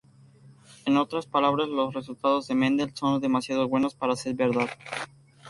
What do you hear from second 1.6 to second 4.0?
los resultados de Mendel son demasiado buenos